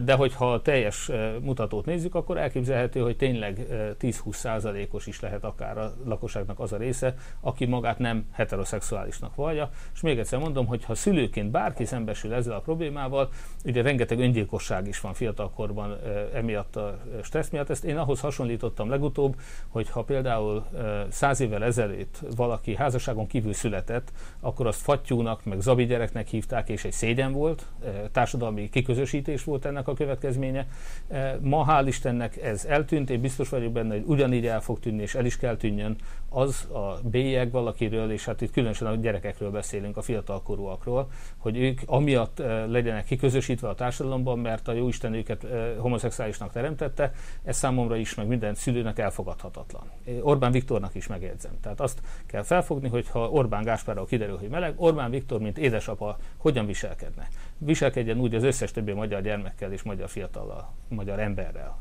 [0.05, 3.67] de hogyha a teljes eh, mutatót nézzük, akkor elképzelhető, hogy tényleg
[4.01, 9.35] 10-20 eh, százalékos is lehet akár a lakosságnak az a része, aki magát nem heteroszexuálisnak
[9.35, 9.71] vallja.
[9.95, 13.29] És még egyszer mondom, hogy ha szülőként bárki szembesül ezzel a problémával,
[13.64, 15.97] ugye rengeteg öngyilkosság is van fiatalkorban
[16.35, 17.71] emiatt a stressz miatt.
[17.71, 19.37] Ezt én ahhoz hasonlítottam legutóbb,
[19.69, 20.67] hogy ha például
[21.09, 26.85] száz évvel ezelőtt valaki házasságon kívül született, akkor azt fattyúnak, meg zabi gyereknek hívták, és
[26.85, 27.67] egy szégyen volt,
[28.12, 30.66] társadalmi kiközösítés volt ennek a következménye.
[31.09, 35.02] E, ma hál' Istennek ez eltűnt, én biztos vagyok benne, hogy ugyanígy el fog tűnni,
[35.02, 35.96] és el is kell tűnjön
[36.28, 41.81] az a bélyeg valakiről, és hát itt különösen a gyerekekről beszélünk, a fiatalkorúakról, hogy ők
[41.87, 47.12] amiatt e, legyenek kiközösítve a társadalomban, mert a Jóisten őket e, homoszexuálisnak teremtette,
[47.44, 49.90] ez számomra is, meg minden szülőnek elfogadhatatlan.
[50.20, 51.52] Orbán Viktornak is megjegyzem.
[51.61, 56.18] Tehát azt kell felfogni, hogy ha Orbán Gáspárral kiderül, hogy meleg, Orbán Viktor, mint édesapa,
[56.37, 57.28] hogyan viselkedne.
[57.59, 61.79] Viselkedjen úgy az összes többi magyar gyermek gyermekkel és magyar fiatallal, magyar emberrel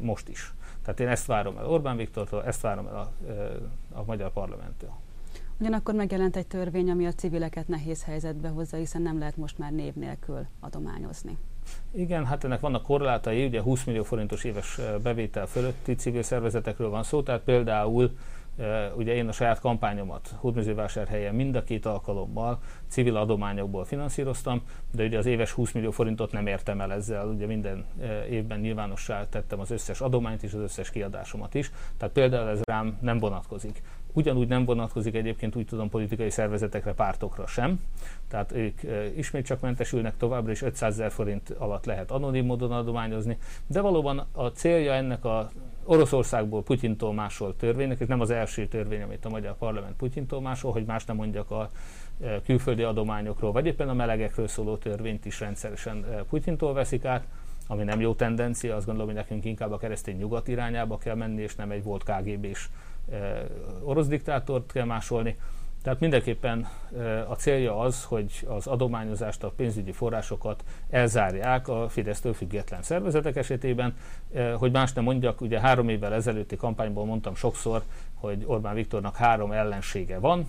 [0.00, 0.54] most is.
[0.82, 3.12] Tehát én ezt várom el Orbán Viktortól, ezt várom el a,
[3.98, 4.90] a magyar parlamenttől.
[5.60, 9.72] Ugyanakkor megjelent egy törvény, ami a civileket nehéz helyzetbe hozza, hiszen nem lehet most már
[9.72, 11.38] név nélkül adományozni.
[11.90, 17.02] Igen, hát ennek vannak korlátai, ugye 20 millió forintos éves bevétel fölötti civil szervezetekről van
[17.02, 18.16] szó, tehát például
[18.96, 25.18] Ugye én a saját kampányomat Hódmezővásárhelyen mind a két alkalommal civil adományokból finanszíroztam, de ugye
[25.18, 27.84] az éves 20 millió forintot nem értem el ezzel, ugye minden
[28.30, 32.98] évben nyilvánossá tettem az összes adományt és az összes kiadásomat is, tehát például ez rám
[33.00, 33.82] nem vonatkozik.
[34.12, 37.80] Ugyanúgy nem vonatkozik egyébként úgy tudom politikai szervezetekre, pártokra sem.
[38.28, 38.80] Tehát ők
[39.16, 43.38] ismét csak mentesülnek továbbra, és 500 ezer forint alatt lehet anonim módon adományozni.
[43.66, 45.50] De valóban a célja ennek a
[45.86, 50.72] Oroszországból Putyintól másolt törvénynek, ez nem az első törvény, amit a magyar parlament Putyintól másol,
[50.72, 51.70] hogy más nem mondjak a
[52.44, 57.26] külföldi adományokról, vagy éppen a melegekről szóló törvényt is rendszeresen Putyintól veszik át,
[57.66, 61.42] ami nem jó tendencia, azt gondolom, hogy nekünk inkább a keresztény nyugat irányába kell menni,
[61.42, 62.68] és nem egy volt KGB-s
[63.82, 65.38] orosz diktátort kell másolni.
[65.86, 66.66] Tehát mindenképpen
[67.28, 73.96] a célja az, hogy az adományozást, a pénzügyi forrásokat elzárják a Fidesztől független szervezetek esetében,
[74.54, 77.82] hogy más nem mondjak, ugye három évvel ezelőtti kampányból mondtam sokszor,
[78.14, 80.48] hogy Orbán Viktornak három ellensége van,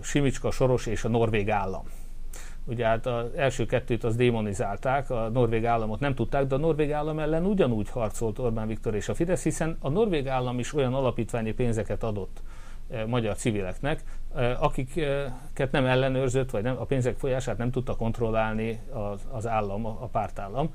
[0.00, 1.84] Simicska, Soros és a Norvég állam.
[2.64, 6.92] Ugye hát az első kettőt az démonizálták, a norvég államot nem tudták, de a norvég
[6.92, 10.94] állam ellen ugyanúgy harcolt Orbán Viktor és a Fidesz, hiszen a norvég állam is olyan
[10.94, 12.42] alapítványi pénzeket adott
[13.06, 14.02] magyar civileknek,
[14.58, 20.08] akiket nem ellenőrzött, vagy nem, a pénzek folyását nem tudta kontrollálni az, az állam, a
[20.12, 20.74] pártállam.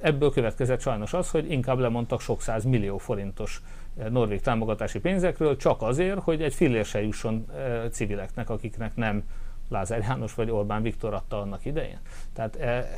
[0.00, 3.62] Ebből következett sajnos az, hogy inkább lemondtak sok száz millió forintos
[4.10, 7.46] norvég támogatási pénzekről, csak azért, hogy egy fillér se jusson
[7.90, 9.24] civileknek, akiknek nem
[9.72, 11.98] Lázár János vagy Orbán Viktor adta annak idején.
[12.32, 12.88] Tehát e,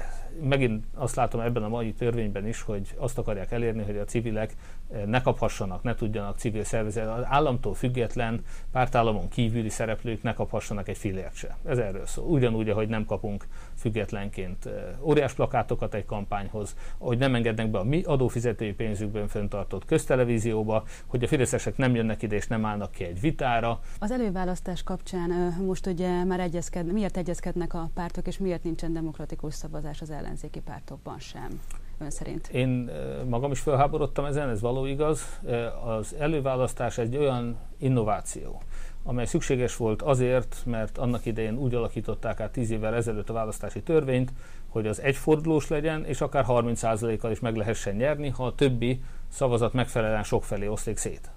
[0.42, 4.54] megint azt látom ebben a mai törvényben is, hogy azt akarják elérni, hogy a civilek
[4.92, 10.88] e, ne kaphassanak, ne tudjanak civil szervezet, az államtól független pártállamon kívüli szereplők ne kaphassanak
[10.88, 11.56] egy fillért se.
[11.64, 12.24] Ez erről szól.
[12.24, 13.46] Ugyanúgy, ahogy nem kapunk
[13.84, 14.68] függetlenként
[15.00, 21.22] óriás plakátokat egy kampányhoz, hogy nem engednek be a mi adófizetői pénzükből föntartott köztelevízióba, hogy
[21.24, 23.80] a fideszesek nem jönnek ide és nem állnak ki egy vitára.
[23.98, 25.30] Az előválasztás kapcsán
[25.66, 30.60] most ugye már egyezked, miért egyezkednek a pártok, és miért nincsen demokratikus szavazás az ellenzéki
[30.60, 31.60] pártokban sem?
[31.98, 32.48] ön szerint?
[32.48, 32.90] Én
[33.28, 35.40] magam is felháborodtam ezen, ez való igaz.
[35.84, 38.62] Az előválasztás egy olyan innováció,
[39.04, 43.82] amely szükséges volt azért, mert annak idején úgy alakították át tíz évvel ezelőtt a választási
[43.82, 44.32] törvényt,
[44.68, 49.72] hogy az egyfordulós legyen, és akár 30%-kal is meg lehessen nyerni, ha a többi szavazat
[49.72, 51.30] megfelelően sokfelé oszlik szét.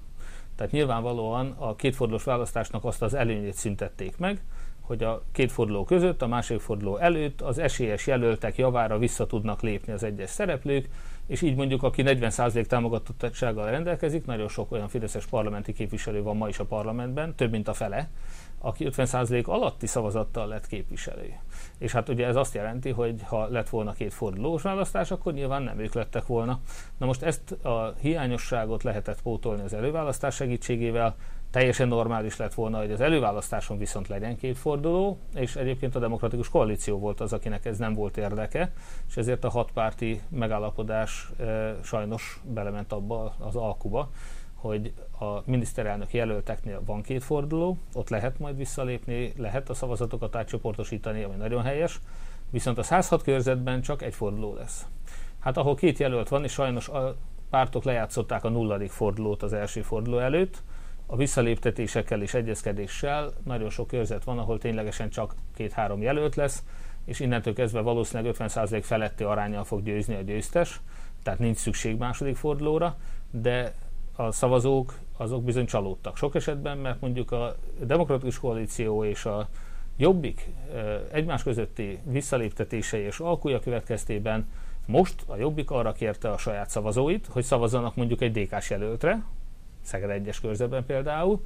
[0.55, 4.41] Tehát nyilvánvalóan a kétfordulós választásnak azt az előnyét szüntették meg,
[4.87, 9.61] hogy a két forduló között, a másik forduló előtt az esélyes jelöltek javára vissza tudnak
[9.61, 10.89] lépni az egyes szereplők,
[11.27, 16.47] és így mondjuk, aki 40% támogatottsággal rendelkezik, nagyon sok olyan fideszes parlamenti képviselő van ma
[16.47, 18.09] is a parlamentben, több mint a fele,
[18.59, 21.33] aki 50% alatti szavazattal lett képviselő.
[21.77, 25.63] És hát ugye ez azt jelenti, hogy ha lett volna két fordulós választás, akkor nyilván
[25.63, 26.59] nem ők lettek volna.
[26.97, 31.15] Na most ezt a hiányosságot lehetett pótolni az előválasztás segítségével,
[31.51, 36.49] teljesen normális lett volna, hogy az előválasztáson viszont legyen két forduló, és egyébként a demokratikus
[36.49, 38.71] koalíció volt az, akinek ez nem volt érdeke,
[39.07, 44.09] és ezért a hatpárti megállapodás e, sajnos belement abba az alkuba,
[44.55, 51.23] hogy a miniszterelnök jelölteknél van két forduló, ott lehet majd visszalépni, lehet a szavazatokat átcsoportosítani,
[51.23, 51.99] ami nagyon helyes,
[52.49, 54.85] viszont a 106 körzetben csak egy forduló lesz.
[55.39, 57.15] Hát ahol két jelölt van, és sajnos a
[57.49, 60.63] pártok lejátszották a nulladik fordulót az első forduló előtt,
[61.09, 66.63] a visszaléptetésekkel és egyezkedéssel nagyon sok körzet van, ahol ténylegesen csak két-három jelölt lesz,
[67.05, 70.81] és innentől kezdve valószínűleg 50% feletti arányal fog győzni a győztes,
[71.23, 72.97] tehát nincs szükség második fordulóra,
[73.31, 73.73] de
[74.15, 76.17] a szavazók azok bizony csalódtak.
[76.17, 79.47] Sok esetben, mert mondjuk a demokratikus koalíció és a
[79.97, 80.49] jobbik
[81.11, 84.47] egymás közötti visszaléptetései és alkúja következtében
[84.85, 89.23] most a jobbik arra kérte a saját szavazóit, hogy szavazzanak mondjuk egy DK-s jelöltre,
[89.87, 91.41] Szeged egyes körzetben például,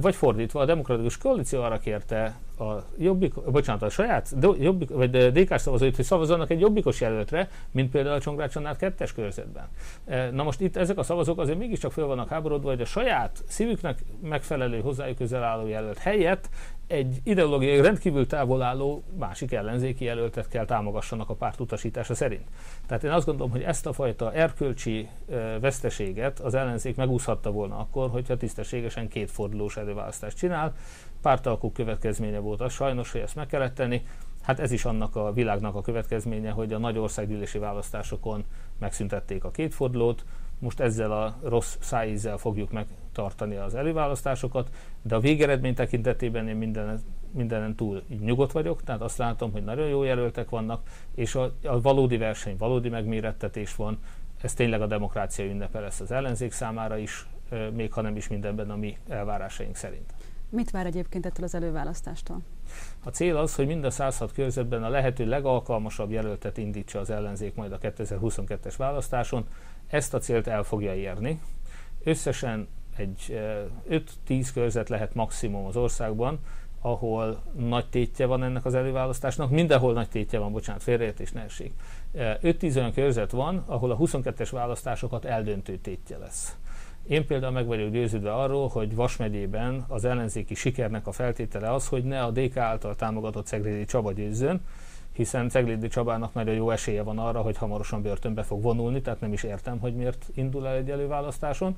[0.00, 2.64] vagy fordítva, a demokratikus koalíció arra kérte a
[2.98, 8.14] jobbik, bocsánat, a saját jobbik, vagy DK szavazóit, hogy szavazzanak egy jobbikos jelöltre, mint például
[8.14, 9.68] a Csongrád Csannár kettes körzetben.
[10.32, 13.98] Na most itt ezek a szavazók azért mégiscsak fel vannak háborodva, hogy a saját szívüknek
[14.22, 16.48] megfelelő hozzájuk közel álló jelölt helyett
[16.92, 22.44] egy ideológiai rendkívül távol álló másik ellenzéki jelöltet kell támogassanak a párt utasítása szerint.
[22.86, 25.08] Tehát én azt gondolom, hogy ezt a fajta erkölcsi
[25.60, 30.74] veszteséget az ellenzék megúszhatta volna akkor, hogyha tisztességesen két fordulós előválasztást csinál.
[31.22, 34.02] Pártalkú következménye volt az sajnos, hogy ezt meg kellett tenni.
[34.42, 38.44] Hát ez is annak a világnak a következménye, hogy a nagy országgyűlési választásokon
[38.78, 40.24] megszüntették a kétfordulót,
[40.62, 44.70] most ezzel a rossz szájízzel fogjuk megtartani az előválasztásokat,
[45.02, 49.64] de a végeredmény tekintetében én minden, mindenen túl így nyugodt vagyok, tehát azt látom, hogy
[49.64, 50.82] nagyon jó jelöltek vannak,
[51.14, 53.98] és a, a valódi verseny, valódi megmérettetés van,
[54.42, 57.26] ez tényleg a demokrácia ünnepe lesz az ellenzék számára is,
[57.72, 60.14] még ha nem is mindenben a mi elvárásaink szerint.
[60.48, 62.40] Mit vár egyébként ettől az előválasztástól?
[63.04, 67.54] A cél az, hogy mind a 106 körzetben a lehető legalkalmasabb jelöltet indítsa az ellenzék
[67.54, 69.46] majd a 2022-es választáson.
[69.92, 71.40] Ezt a célt el fogja érni.
[72.04, 73.40] Összesen egy
[74.28, 76.38] 5-10 körzet lehet maximum az országban,
[76.80, 81.72] ahol nagy tétje van ennek az előválasztásnak, mindenhol nagy tétje van, bocsánat, félreértés ne essék.
[82.14, 86.56] 5-10 olyan körzet van, ahol a 22-es választásokat eldöntő tétje lesz.
[87.06, 91.88] Én például meg vagyok győződve arról, hogy Vas megyében az ellenzéki sikernek a feltétele az,
[91.88, 94.60] hogy ne a DK által támogatott Ceglédi Csaba győzzön,
[95.12, 99.32] hiszen Ceglédi Csabának nagyon jó esélye van arra, hogy hamarosan börtönbe fog vonulni, tehát nem
[99.32, 101.76] is értem, hogy miért indul el egy előválasztáson.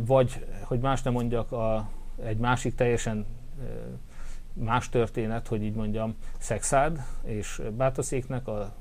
[0.00, 1.88] Vagy, hogy más nem mondjak, a,
[2.24, 3.26] egy másik teljesen
[4.52, 8.72] más történet, hogy így mondjam, Szexád és Bátaszéknek a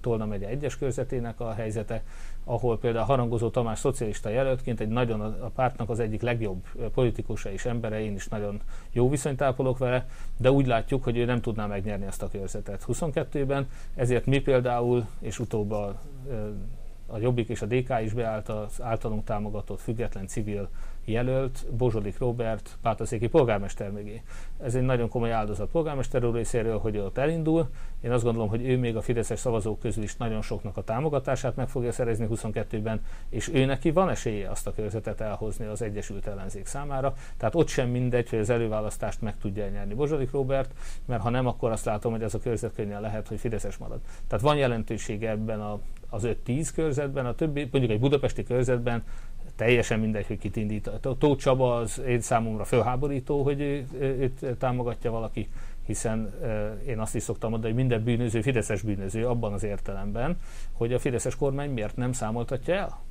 [0.00, 2.02] Tolna megye egyes körzetének a helyzete,
[2.44, 6.64] ahol például Harangozó Tamás szocialista jelöltként egy nagyon a pártnak az egyik legjobb
[6.94, 8.60] politikusa és embere, én is nagyon
[8.92, 10.06] jó viszonyt ápolok vele,
[10.36, 12.84] de úgy látjuk, hogy ő nem tudná megnyerni ezt a körzetet.
[12.86, 16.00] 22-ben, ezért mi például, és utóbb a,
[17.06, 20.68] a Jobbik és a DK is beállt az általunk támogatott független civil
[21.04, 24.22] jelölt Bozsodik Robert pátaszéki polgármester mögé.
[24.62, 27.68] Ez egy nagyon komoly áldozat polgármester úr részéről, hogy ott elindul.
[28.00, 31.56] Én azt gondolom, hogy ő még a fideszes szavazók közül is nagyon soknak a támogatását
[31.56, 36.26] meg fogja szerezni 22-ben, és ő neki van esélye azt a körzetet elhozni az Egyesült
[36.26, 37.14] Ellenzék számára.
[37.36, 40.70] Tehát ott sem mindegy, hogy az előválasztást meg tudja nyerni Bozsodik Robert,
[41.04, 44.00] mert ha nem, akkor azt látom, hogy ez a körzet könnyen lehet, hogy fideszes marad.
[44.26, 45.78] Tehát van jelentősége ebben a,
[46.10, 49.02] az 5-10 körzetben, a többi, mondjuk egy budapesti körzetben
[49.56, 50.90] teljesen mindegy, hogy kit indít.
[51.18, 53.60] Tóth Csaba az én számomra fölháborító, hogy
[54.00, 55.48] őt támogatja valaki,
[55.86, 56.34] hiszen
[56.86, 60.36] én azt is szoktam mondani, hogy minden bűnöző Fideszes bűnöző abban az értelemben,
[60.72, 63.02] hogy a Fideszes kormány miért nem számoltatja el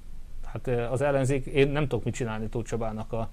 [0.53, 3.29] Hát az ellenzék, én nem tudok mit csinálni Tóth Csabának a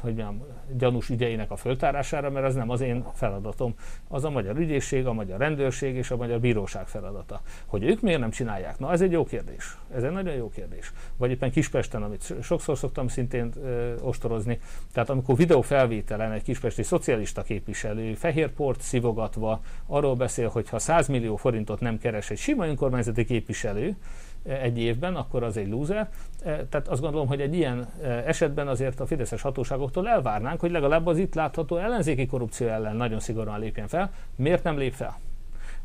[0.00, 0.42] hogy mondjam,
[0.78, 3.74] gyanús ügyeinek a föltárására, mert az nem az én feladatom.
[4.08, 7.40] Az a magyar ügyészség, a magyar rendőrség és a magyar bíróság feladata.
[7.66, 8.78] Hogy ők miért nem csinálják?
[8.78, 9.76] Na, ez egy jó kérdés.
[9.94, 10.92] Ez egy nagyon jó kérdés.
[11.16, 14.58] Vagy éppen Kispesten, amit sokszor szoktam szintén ö, ostorozni.
[14.92, 21.36] Tehát amikor videófelvételen egy kispesti szocialista képviselő fehérport szivogatva arról beszél, hogy ha 100 millió
[21.36, 23.96] forintot nem keres egy sima önkormányzati képviselő,
[24.42, 26.08] egy évben, akkor az egy lúzer.
[26.44, 30.70] E, tehát azt gondolom, hogy egy ilyen e, esetben azért a fideszes hatóságoktól elvárnánk, hogy
[30.70, 34.12] legalább az itt látható ellenzéki korrupció ellen nagyon szigorúan lépjen fel.
[34.36, 35.18] Miért nem lép fel?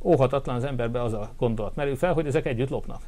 [0.01, 3.01] Óhatatlan az emberbe az a gondolat merül fel, hogy ezek együtt lopnak.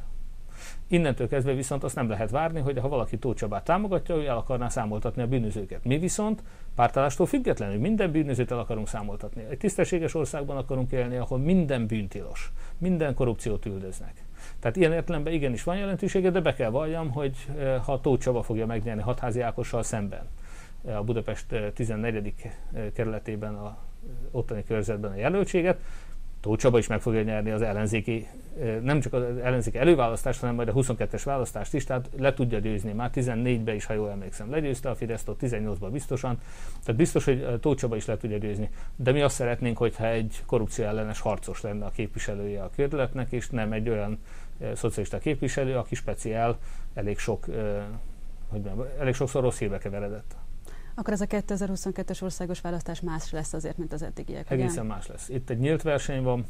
[0.86, 4.36] Innentől kezdve viszont azt nem lehet várni, hogy ha valaki Tóth Csabát támogatja, ő el
[4.36, 5.84] akarná számoltatni a bűnözőket.
[5.84, 6.42] Mi viszont
[6.74, 9.44] pártállástól függetlenül minden bűnözőt el akarunk számoltatni.
[9.50, 14.27] Egy tisztességes országban akarunk élni, ahol minden bűntilos, minden korrupciót üldöznek.
[14.60, 18.42] Tehát ilyen értelemben igenis van jelentősége, de be kell valljam, hogy eh, ha Tóth Csaba
[18.42, 20.28] fogja megnyerni hatházi Ákossal szemben
[20.86, 22.32] eh, a Budapest 14.
[22.72, 23.78] Eh, kerületében a
[24.30, 25.78] ottani körzetben a jelöltséget,
[26.40, 28.26] Tóth Csaba is meg fogja nyerni az ellenzéki,
[28.82, 32.92] nem csak az ellenzéki előválasztást, hanem majd a 22-es választást is, tehát le tudja győzni.
[32.92, 36.40] Már 14-ben is, ha jól emlékszem, legyőzte a Fideszt, 18-ban biztosan,
[36.84, 38.70] tehát biztos, hogy Tóth Csaba is le tudja győzni.
[38.96, 43.48] De mi azt szeretnénk, hogyha egy korrupció ellenes harcos lenne a képviselője a kerületnek, és
[43.48, 44.18] nem egy olyan
[44.74, 46.58] szocialista képviselő, aki speciál
[46.94, 47.44] elég sok,
[48.48, 50.36] hogy mondjam, elég sokszor rossz hírbe keveredett.
[50.94, 54.50] Akkor ez a 2022-es országos választás más lesz azért, mint az eddigiek.
[54.50, 54.94] Egészen ugye?
[54.94, 55.28] más lesz.
[55.28, 56.46] Itt egy nyílt verseny van,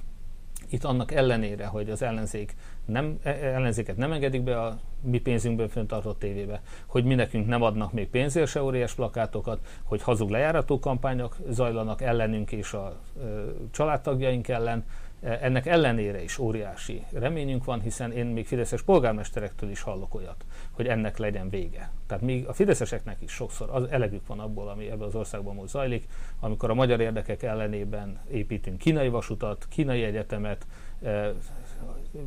[0.71, 2.55] itt annak ellenére, hogy az ellenzék
[2.85, 7.63] nem, e, ellenzéket nem engedik be a mi pénzünkből föntartott tévébe, hogy mi nekünk nem
[7.63, 13.51] adnak még pénzért se óriás plakátokat, hogy hazug lejárató kampányok zajlanak ellenünk és a ö,
[13.71, 14.85] családtagjaink ellen,
[15.21, 20.87] ennek ellenére is óriási reményünk van, hiszen én még fideszes polgármesterektől is hallok olyat, hogy
[20.87, 21.91] ennek legyen vége.
[22.07, 25.69] Tehát még a fideszeseknek is sokszor az elegük van abból, ami ebben az országban most
[25.69, 26.09] zajlik,
[26.41, 30.67] amikor a magyar érdekek ellenében építünk kínai vasutat, kínai egyetemet,
[31.03, 31.31] eh,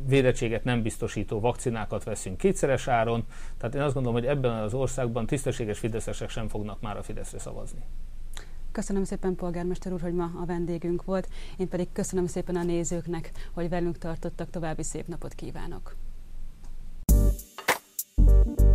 [0.06, 3.24] védettséget nem biztosító vakcinákat veszünk kétszeres áron.
[3.58, 7.38] Tehát én azt gondolom, hogy ebben az országban tisztességes fideszesek sem fognak már a Fideszre
[7.38, 7.82] szavazni.
[8.72, 11.28] Köszönöm szépen, polgármester úr, hogy ma a vendégünk volt.
[11.56, 14.50] Én pedig köszönöm szépen a nézőknek, hogy velünk tartottak.
[14.50, 15.96] További szép napot kívánok!
[18.16, 18.71] Bye.